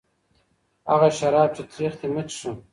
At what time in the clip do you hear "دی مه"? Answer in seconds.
1.99-2.23